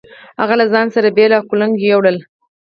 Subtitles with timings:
[0.39, 2.17] هغه له ځان سره بېل او کُلنګ يو وړل.